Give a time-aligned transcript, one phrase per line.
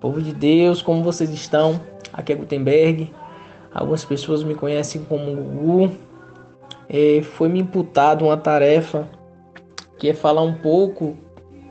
[0.00, 1.80] Povo de Deus, como vocês estão?
[2.12, 3.12] Aqui é Gutenberg.
[3.74, 5.90] Algumas pessoas me conhecem como Gugu.
[6.88, 9.08] É, foi me imputado uma tarefa
[9.98, 11.16] que é falar um pouco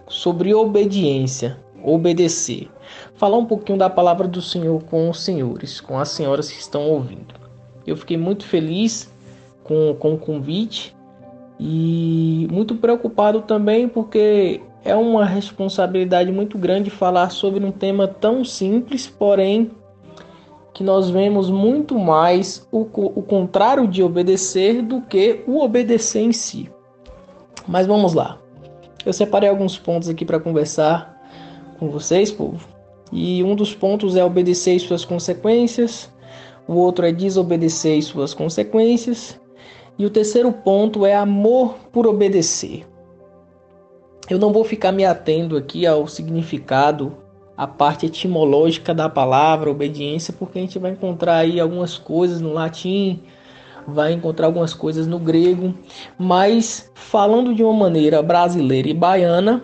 [0.10, 2.70] sobre obediência, obedecer.
[3.16, 6.82] Falar um pouquinho da palavra do Senhor com os senhores, com as senhoras que estão
[6.90, 7.34] ouvindo.
[7.86, 9.10] Eu fiquei muito feliz
[9.64, 10.94] com, com o convite
[11.58, 18.46] e muito preocupado também porque é uma responsabilidade muito grande falar sobre um tema tão
[18.46, 19.70] simples, porém
[20.74, 26.32] que nós vemos muito mais o, o contrário de obedecer do que o obedecer em
[26.32, 26.72] si.
[27.68, 28.40] Mas vamos lá.
[29.06, 31.20] Eu separei alguns pontos aqui para conversar
[31.80, 32.66] com vocês, povo.
[33.12, 36.10] E um dos pontos é obedecer e suas consequências,
[36.66, 39.38] o outro é desobedecer e suas consequências,
[40.00, 42.86] e o terceiro ponto é amor por obedecer.
[44.30, 47.16] Eu não vou ficar me atendo aqui ao significado,
[47.56, 52.52] a parte etimológica da palavra obediência, porque a gente vai encontrar aí algumas coisas no
[52.54, 53.24] latim,
[53.88, 55.74] vai encontrar algumas coisas no grego,
[56.20, 59.64] mas falando de uma maneira brasileira e baiana,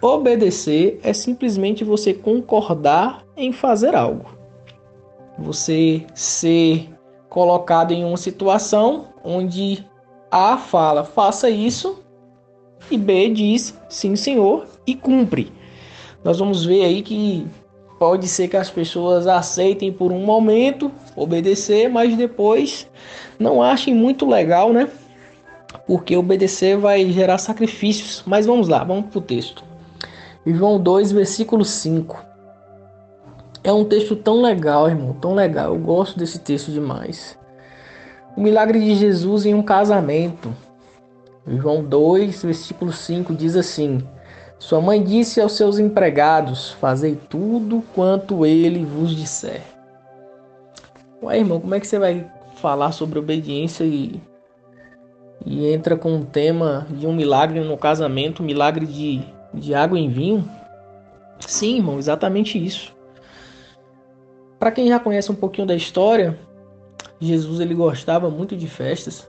[0.00, 4.26] obedecer é simplesmente você concordar em fazer algo.
[5.36, 6.88] Você ser
[7.28, 9.84] colocado em uma situação onde
[10.30, 12.03] A fala faça isso
[12.90, 15.52] e B diz sim, senhor, e cumpre.
[16.22, 17.46] Nós vamos ver aí que
[17.98, 22.88] pode ser que as pessoas aceitem por um momento obedecer, mas depois
[23.38, 24.88] não achem muito legal, né?
[25.86, 28.22] Porque obedecer vai gerar sacrifícios.
[28.26, 29.64] Mas vamos lá, vamos para o texto.
[30.46, 32.24] João 2, versículo 5.
[33.62, 35.74] É um texto tão legal, irmão, tão legal.
[35.74, 37.38] Eu gosto desse texto demais.
[38.36, 40.54] O milagre de Jesus em um casamento.
[41.46, 43.98] João 2, versículo 5 diz assim:
[44.58, 49.62] Sua mãe disse aos seus empregados: Fazei tudo quanto ele vos disser.
[51.22, 54.20] Ué, irmão, como é que você vai falar sobre obediência e,
[55.44, 59.22] e entra com um tema de um milagre no casamento, um milagre de,
[59.52, 60.48] de água em vinho?
[61.40, 62.94] Sim, irmão, exatamente isso.
[64.58, 66.38] Para quem já conhece um pouquinho da história,
[67.20, 69.28] Jesus ele gostava muito de festas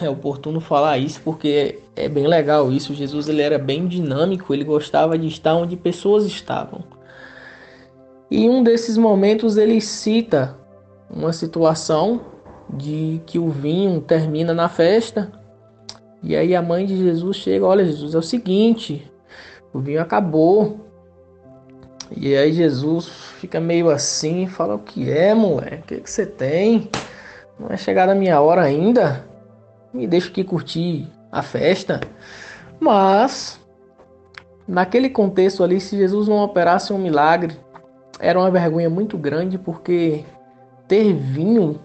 [0.00, 2.94] é oportuno falar isso porque é bem legal isso.
[2.94, 6.84] Jesus ele era bem dinâmico, ele gostava de estar onde pessoas estavam.
[8.30, 10.56] E um desses momentos ele cita
[11.08, 12.20] uma situação
[12.68, 15.30] de que o vinho termina na festa.
[16.22, 19.10] E aí a mãe de Jesus chega, olha Jesus, é o seguinte,
[19.72, 20.80] o vinho acabou.
[22.16, 23.06] E aí Jesus
[23.38, 25.76] fica meio assim, fala o que é, moleque?
[25.76, 26.90] O que, que você tem?
[27.58, 29.24] Não é chegada a minha hora ainda?
[29.96, 32.00] Me deixo aqui curtir a festa.
[32.78, 33.60] Mas
[34.68, 37.56] naquele contexto ali, se Jesus não operasse um milagre,
[38.20, 40.24] era uma vergonha muito grande porque
[40.86, 41.80] ter vinho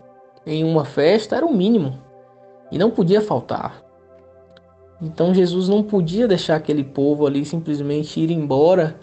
[0.45, 1.97] em uma festa era o mínimo
[2.71, 3.81] e não podia faltar.
[5.01, 8.99] Então Jesus não podia deixar aquele povo ali simplesmente ir embora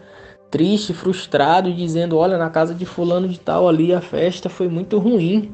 [0.51, 4.99] triste, frustrado, dizendo: Olha, na casa de Fulano de Tal ali a festa foi muito
[4.99, 5.53] ruim.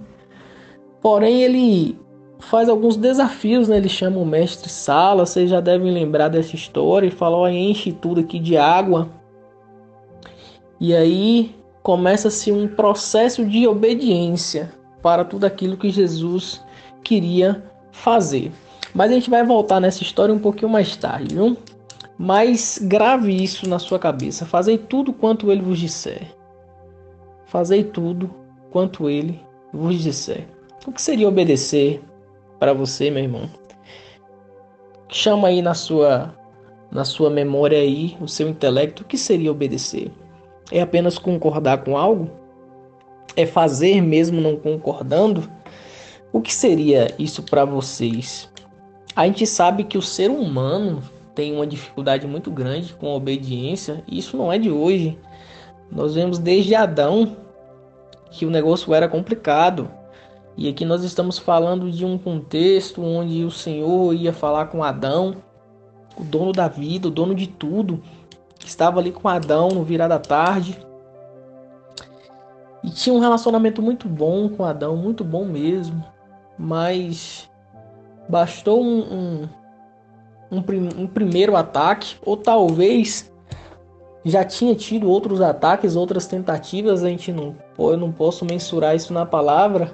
[1.01, 1.99] Porém, ele
[2.45, 3.77] faz alguns desafios, né?
[3.77, 7.07] Ele chama o mestre Sala, vocês já devem lembrar dessa história.
[7.07, 9.09] Ele fala: ó, enche tudo aqui de água.
[10.81, 14.73] E aí começa-se um processo de obediência
[15.03, 16.63] para tudo aquilo que Jesus
[17.03, 17.63] queria
[17.93, 18.51] fazer.
[18.95, 21.57] Mas a gente vai voltar nessa história um pouquinho mais tarde, viu?
[22.17, 24.47] Mas grave isso na sua cabeça.
[24.47, 26.29] Fazei tudo quanto ele vos disser.
[27.47, 28.31] Fazei tudo
[28.71, 29.41] quanto ele
[29.73, 30.47] vos disser.
[30.87, 32.03] O que seria obedecer?
[32.59, 33.49] Para você, meu irmão.
[35.09, 36.35] Chama aí na sua
[36.91, 40.13] na sua memória aí, o seu intelecto, o que seria obedecer?
[40.71, 42.31] É apenas concordar com algo?
[43.37, 45.51] É fazer mesmo não concordando?
[46.33, 48.49] O que seria isso para vocês?
[49.17, 51.03] A gente sabe que o ser humano
[51.35, 55.19] tem uma dificuldade muito grande com a obediência, e isso não é de hoje.
[55.91, 57.37] Nós vemos desde Adão
[58.31, 59.91] que o negócio era complicado.
[60.57, 65.37] E aqui nós estamos falando de um contexto onde o Senhor ia falar com Adão,
[66.17, 68.01] o dono da vida, o dono de tudo,
[68.59, 70.79] que estava ali com Adão no virar da tarde.
[72.85, 76.05] E tinha um relacionamento muito bom com Adão, muito bom mesmo.
[76.57, 77.51] Mas
[78.29, 79.49] bastou um, um,
[80.53, 83.33] um, um primeiro ataque, ou talvez
[84.25, 89.13] já tinha tido outros ataques, outras tentativas, a gente não, eu não posso mensurar isso
[89.13, 89.93] na palavra,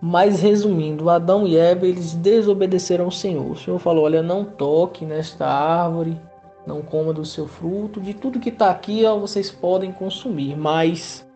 [0.00, 3.50] mas resumindo, Adão e Eva eles desobedeceram ao Senhor.
[3.50, 6.18] O Senhor falou: Olha, não toque nesta árvore,
[6.66, 11.26] não coma do seu fruto, de tudo que está aqui ó, vocês podem consumir, mas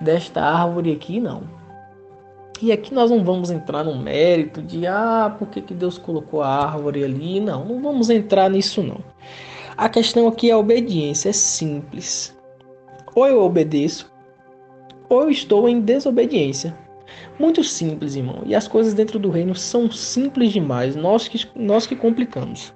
[0.00, 1.42] desta árvore aqui não.
[2.62, 6.40] E aqui nós não vamos entrar no mérito de ah, por que, que Deus colocou
[6.40, 7.40] a árvore ali?
[7.40, 8.98] Não, não vamos entrar nisso não.
[9.76, 12.34] A questão aqui é a obediência, é simples.
[13.14, 14.10] Ou eu obedeço,
[15.08, 16.83] ou eu estou em desobediência.
[17.38, 18.42] Muito simples, irmão.
[18.44, 20.94] E as coisas dentro do reino são simples demais.
[20.94, 22.72] Nós que, nós que complicamos.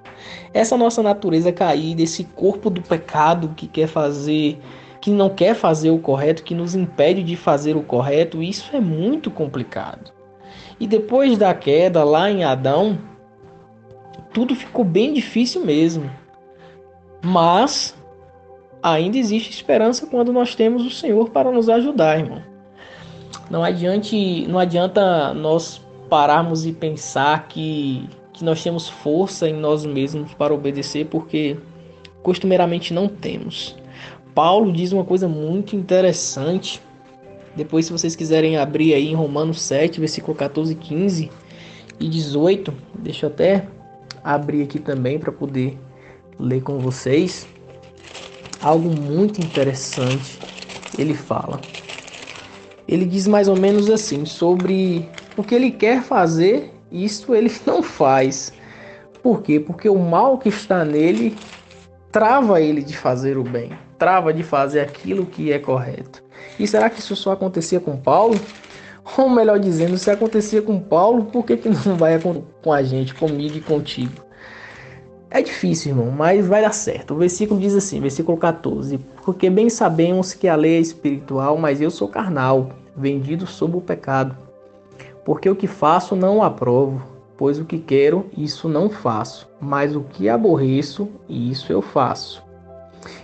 [0.52, 4.58] Essa nossa natureza caída, esse corpo do pecado que quer fazer,
[5.00, 8.80] que não quer fazer o correto, que nos impede de fazer o correto, isso é
[8.80, 10.12] muito complicado.
[10.80, 12.98] E depois da queda lá em Adão,
[14.32, 16.10] tudo ficou bem difícil mesmo.
[17.22, 17.96] Mas
[18.82, 22.42] ainda existe esperança quando nós temos o Senhor para nos ajudar, irmão.
[23.50, 29.84] Não, adiante, não adianta nós pararmos e pensar que, que nós temos força em nós
[29.84, 31.56] mesmos para obedecer, porque
[32.22, 33.74] costumeiramente não temos.
[34.34, 36.80] Paulo diz uma coisa muito interessante.
[37.56, 41.30] Depois, se vocês quiserem abrir aí em Romanos 7, versículo 14, 15
[41.98, 43.66] e 18, deixa eu até
[44.22, 45.78] abrir aqui também para poder
[46.38, 47.48] ler com vocês.
[48.60, 50.38] Algo muito interessante
[50.98, 51.60] ele fala
[52.88, 55.06] ele diz mais ou menos assim sobre
[55.36, 58.52] o que ele quer fazer, isso ele não faz.
[59.22, 59.60] Por quê?
[59.60, 61.36] Porque o mal que está nele
[62.10, 66.22] trava ele de fazer o bem, trava de fazer aquilo que é correto.
[66.58, 68.40] E será que isso só acontecia com Paulo?
[69.16, 72.18] Ou melhor dizendo, se acontecia com Paulo, por que, que não vai
[72.62, 74.28] com a gente, comigo e contigo?
[75.30, 77.12] É difícil, irmão, mas vai dar certo.
[77.12, 81.82] O versículo diz assim, versículo 14: Porque bem sabemos que a lei é espiritual, mas
[81.82, 84.36] eu sou carnal, vendido sob o pecado.
[85.24, 87.02] Porque o que faço não aprovo,
[87.36, 92.42] pois o que quero, isso não faço, mas o que aborreço, isso eu faço.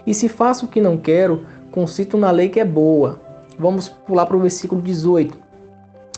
[0.06, 3.20] E se faço o que não quero, consinto na lei que é boa.
[3.58, 5.36] Vamos pular para o versículo 18.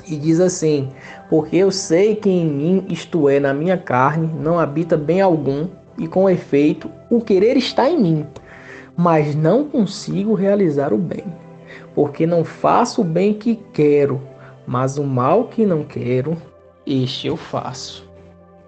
[0.08, 0.88] E diz assim:
[1.28, 5.66] Porque eu sei que em mim, isto é, na minha carne, não habita bem algum,
[5.98, 8.26] e com efeito, o querer está em mim,
[8.96, 11.24] mas não consigo realizar o bem.
[11.96, 14.20] Porque não faço o bem que quero,
[14.66, 16.36] mas o mal que não quero,
[16.86, 18.06] este eu faço.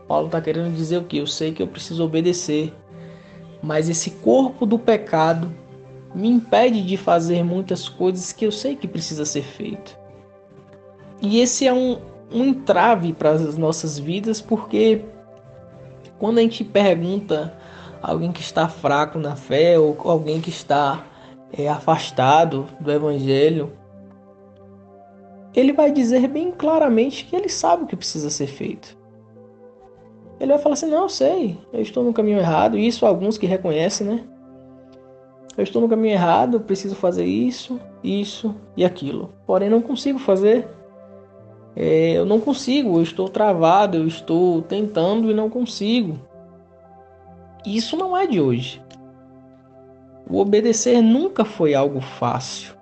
[0.09, 1.19] Paulo está querendo dizer o que?
[1.19, 2.73] Eu sei que eu preciso obedecer,
[3.63, 5.53] mas esse corpo do pecado
[6.15, 9.95] me impede de fazer muitas coisas que eu sei que precisa ser feito.
[11.21, 11.99] E esse é um,
[12.33, 15.05] um entrave para as nossas vidas, porque
[16.19, 17.53] quando a gente pergunta
[18.03, 21.05] a alguém que está fraco na fé ou alguém que está
[21.53, 23.73] é, afastado do Evangelho,
[25.55, 28.97] ele vai dizer bem claramente que ele sabe o que precisa ser feito.
[30.39, 32.79] Ele vai falar assim: Não, eu sei, eu estou no caminho errado.
[32.79, 34.25] Isso alguns que reconhecem, né?
[35.57, 39.33] Eu estou no caminho errado, preciso fazer isso, isso e aquilo.
[39.45, 40.69] Porém, não consigo fazer
[41.81, 46.19] é, eu não consigo, eu estou travado, eu estou tentando e não consigo.
[47.65, 48.83] Isso não é de hoje.
[50.31, 52.75] O obedecer nunca foi algo fácil.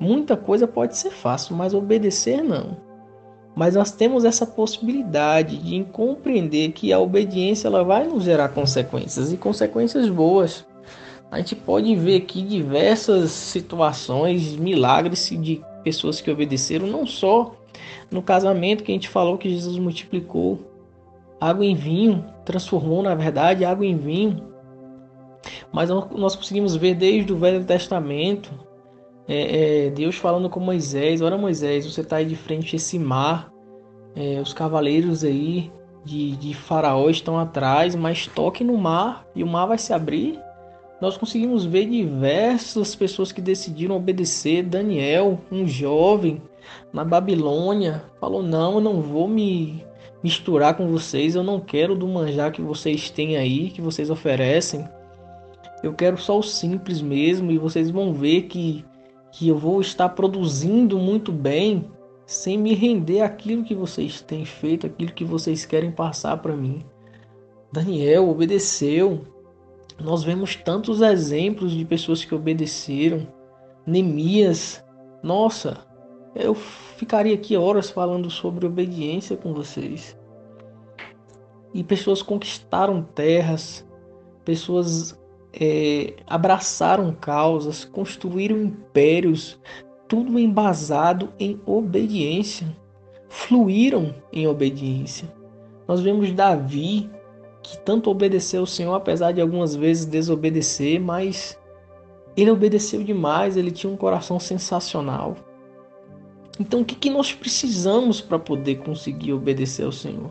[0.00, 2.76] Muita coisa pode ser fácil, mas obedecer não.
[3.54, 9.32] Mas nós temos essa possibilidade de compreender que a obediência ela vai nos gerar consequências
[9.32, 10.66] e consequências boas.
[11.30, 17.54] A gente pode ver aqui diversas situações, milagres de pessoas que obedeceram, não só
[18.10, 20.58] no casamento que a gente falou que Jesus multiplicou
[21.40, 24.53] água em vinho, transformou na verdade água em vinho,
[25.74, 28.50] mas nós conseguimos ver desde o Velho Testamento
[29.26, 32.98] é, é, Deus falando com Moisés: Ora, Moisés, você está aí de frente a esse
[32.98, 33.52] mar,
[34.14, 35.72] é, os cavaleiros aí
[36.04, 40.38] de, de Faraó estão atrás, mas toque no mar e o mar vai se abrir
[41.00, 44.62] nós conseguimos ver diversas pessoas que decidiram obedecer.
[44.62, 46.40] Daniel, um jovem
[46.92, 49.84] na Babilônia, falou: Não, eu não vou me
[50.22, 54.88] misturar com vocês, eu não quero do manjar que vocês têm aí, que vocês oferecem.
[55.84, 58.82] Eu quero só o simples mesmo, e vocês vão ver que,
[59.30, 61.90] que eu vou estar produzindo muito bem
[62.24, 66.82] sem me render aquilo que vocês têm feito, aquilo que vocês querem passar para mim.
[67.70, 69.26] Daniel obedeceu,
[70.00, 73.26] nós vemos tantos exemplos de pessoas que obedeceram.
[73.86, 74.82] Neemias,
[75.22, 75.86] nossa,
[76.34, 80.18] eu ficaria aqui horas falando sobre obediência com vocês.
[81.74, 83.86] E pessoas conquistaram terras,
[84.46, 85.22] pessoas
[85.60, 89.58] é, abraçaram causas, construíram impérios,
[90.08, 92.66] tudo embasado em obediência,
[93.28, 95.32] fluíram em obediência.
[95.86, 97.10] Nós vemos Davi
[97.62, 101.58] que tanto obedeceu ao Senhor, apesar de algumas vezes desobedecer, mas
[102.36, 105.36] ele obedeceu demais, ele tinha um coração sensacional.
[106.60, 110.30] Então, o que, que nós precisamos para poder conseguir obedecer ao Senhor?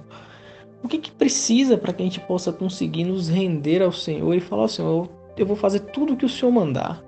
[0.84, 4.42] O que, que precisa para que a gente possa conseguir nos render ao Senhor e
[4.42, 7.02] falar: Senhor, eu vou fazer tudo o que o Senhor mandar?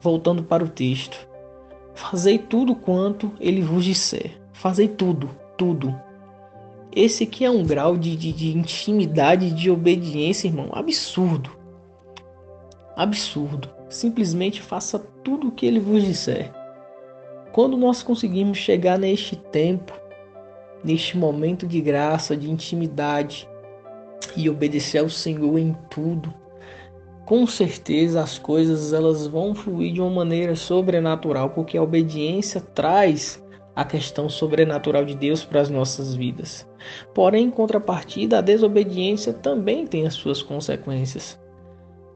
[0.00, 1.28] Voltando para o texto.
[1.94, 4.40] Fazei tudo quanto ele vos disser.
[4.52, 6.00] Fazei tudo, tudo.
[6.94, 11.50] Esse aqui é um grau de, de, de intimidade, de obediência, irmão, absurdo.
[12.96, 13.68] Absurdo.
[13.88, 16.52] Simplesmente faça tudo o que ele vos disser.
[17.52, 19.92] Quando nós conseguimos chegar neste tempo,
[20.82, 23.48] neste momento de graça, de intimidade
[24.36, 26.32] e obedecer ao Senhor em tudo,
[27.26, 33.42] com certeza as coisas elas vão fluir de uma maneira sobrenatural, porque a obediência traz
[33.76, 36.66] a questão sobrenatural de Deus para as nossas vidas.
[37.14, 41.38] Porém, em contrapartida, a desobediência também tem as suas consequências.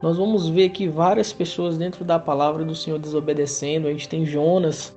[0.01, 3.87] Nós vamos ver que várias pessoas dentro da palavra do Senhor desobedecendo.
[3.87, 4.93] A gente tem Jonas,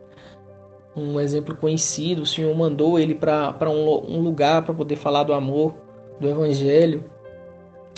[0.97, 2.23] um exemplo conhecido.
[2.23, 5.75] O Senhor mandou ele para um, um lugar para poder falar do amor,
[6.19, 7.05] do Evangelho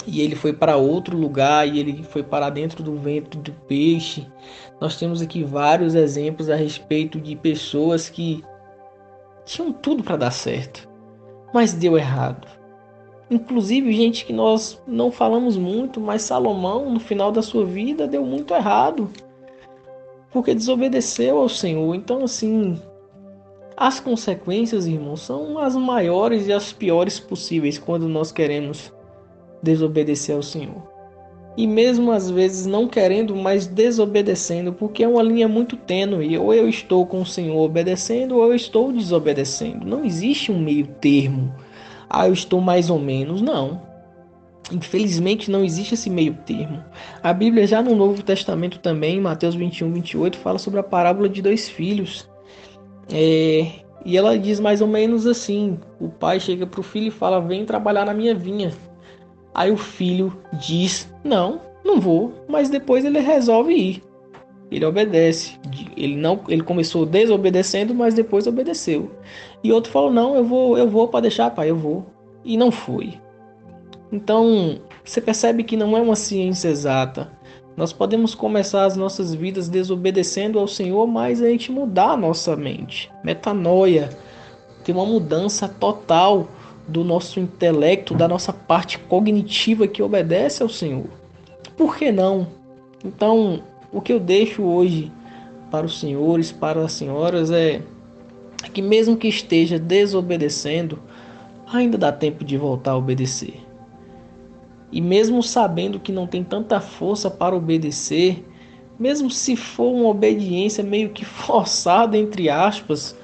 [0.06, 4.26] e ele foi para outro lugar e ele foi para dentro do ventre do peixe.
[4.80, 8.44] Nós temos aqui vários exemplos a respeito de pessoas que
[9.44, 10.88] tinham tudo para dar certo,
[11.52, 12.46] mas deu errado.
[13.30, 18.24] Inclusive gente que nós não falamos muito, mas Salomão no final da sua vida deu
[18.24, 19.10] muito errado.
[20.30, 21.94] Porque desobedeceu ao Senhor.
[21.94, 22.80] Então assim,
[23.80, 28.92] as consequências, irmãos, são as maiores e as piores possíveis quando nós queremos
[29.62, 30.82] desobedecer ao Senhor.
[31.56, 36.36] E mesmo às vezes não querendo, mas desobedecendo, porque é uma linha muito tênue.
[36.36, 39.86] Ou eu estou com o Senhor obedecendo, ou eu estou desobedecendo.
[39.86, 41.54] Não existe um meio termo.
[42.10, 43.40] Ah, eu estou mais ou menos.
[43.40, 43.80] Não.
[44.72, 46.82] Infelizmente não existe esse meio termo.
[47.22, 51.28] A Bíblia já no Novo Testamento também, em Mateus 21, 28, fala sobre a parábola
[51.28, 52.28] de dois filhos.
[53.10, 53.70] É,
[54.04, 57.40] e ela diz mais ou menos assim: o pai chega para o filho e fala:
[57.40, 58.72] Vem trabalhar na minha vinha.
[59.54, 64.02] Aí o filho diz: Não, não vou, mas depois ele resolve ir.
[64.70, 65.58] Ele obedece.
[65.96, 69.10] Ele não, ele começou desobedecendo, mas depois obedeceu.
[69.64, 72.06] E outro falou: "Não, eu vou, eu vou para deixar, pai, eu vou".
[72.44, 73.14] E não foi.
[74.12, 77.30] Então, você percebe que não é uma ciência exata.
[77.78, 82.56] Nós podemos começar as nossas vidas desobedecendo ao Senhor, mas a gente mudar a nossa
[82.56, 83.08] mente.
[83.22, 84.10] Metanoia.
[84.82, 86.48] Ter uma mudança total
[86.88, 91.06] do nosso intelecto, da nossa parte cognitiva que obedece ao Senhor.
[91.76, 92.48] Por que não?
[93.04, 95.12] Então, o que eu deixo hoje
[95.70, 97.80] para os senhores, para as senhoras é
[98.74, 100.98] que mesmo que esteja desobedecendo,
[101.72, 103.67] ainda dá tempo de voltar a obedecer.
[104.90, 108.44] E mesmo sabendo que não tem tanta força para obedecer,
[108.98, 113.16] mesmo se for uma obediência meio que forçada entre aspas,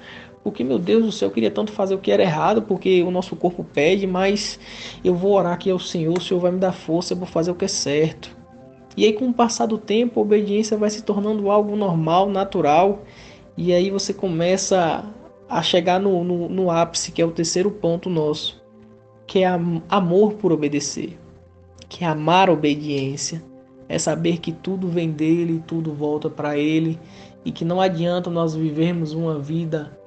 [0.44, 3.10] porque, meu Deus do céu, eu queria tanto fazer o que era errado, porque o
[3.10, 4.60] nosso corpo pede, mas
[5.02, 7.50] eu vou orar aqui ao Senhor, o Senhor vai me dar força, eu vou fazer
[7.50, 8.36] o que é certo.
[8.94, 13.02] E aí, com o passar do tempo, a obediência vai se tornando algo normal, natural,
[13.56, 15.02] e aí você começa
[15.48, 18.62] a chegar no, no, no ápice, que é o terceiro ponto nosso,
[19.26, 19.46] que é
[19.88, 21.18] amor por obedecer,
[21.88, 23.42] que é amar obediência,
[23.88, 26.98] é saber que tudo vem dele, tudo volta para ele,
[27.44, 29.98] e que não adianta nós vivermos uma vida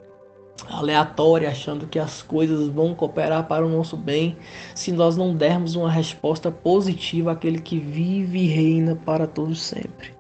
[0.68, 4.36] aleatória, achando que as coisas vão cooperar para o nosso bem,
[4.74, 10.14] se nós não dermos uma resposta positiva àquele que vive e reina para todos sempre.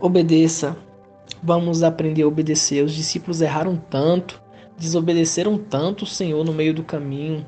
[0.00, 0.76] Obedeça.
[1.42, 2.82] Vamos aprender a obedecer.
[2.82, 4.42] Os discípulos erraram tanto,
[4.78, 7.46] desobedeceram tanto o Senhor no meio do caminho,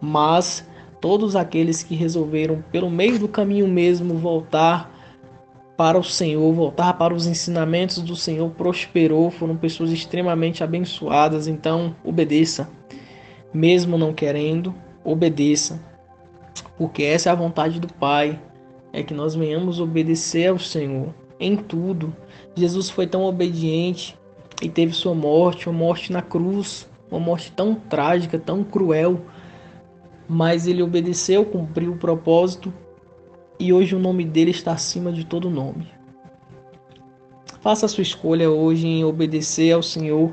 [0.00, 0.67] mas
[1.00, 4.94] todos aqueles que resolveram pelo meio do caminho mesmo voltar
[5.76, 11.46] para o Senhor, voltar para os ensinamentos do Senhor, prosperou, foram pessoas extremamente abençoadas.
[11.46, 12.68] Então, obedeça,
[13.54, 14.74] mesmo não querendo,
[15.04, 15.80] obedeça,
[16.76, 18.40] porque essa é a vontade do Pai,
[18.92, 22.14] é que nós venhamos obedecer ao Senhor em tudo.
[22.56, 24.18] Jesus foi tão obediente
[24.60, 29.20] e teve sua morte, uma morte na cruz, uma morte tão trágica, tão cruel,
[30.28, 32.72] mas ele obedeceu, cumpriu o propósito
[33.58, 35.88] e hoje o nome dele está acima de todo nome.
[37.60, 40.32] Faça a sua escolha hoje em obedecer ao Senhor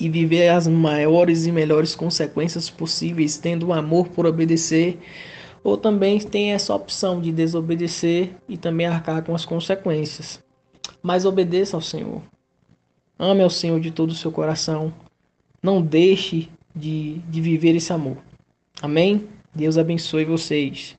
[0.00, 4.98] e viver as maiores e melhores consequências possíveis, tendo amor por obedecer,
[5.62, 10.42] ou também tem essa opção de desobedecer e também arcar com as consequências.
[11.02, 12.22] Mas obedeça ao Senhor.
[13.18, 14.92] Ame ao Senhor de todo o seu coração.
[15.62, 18.27] Não deixe de, de viver esse amor.
[18.80, 19.28] Amém?
[19.54, 20.96] Deus abençoe vocês.